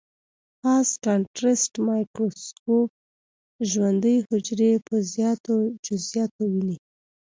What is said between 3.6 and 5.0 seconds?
ژوندۍ حجرې په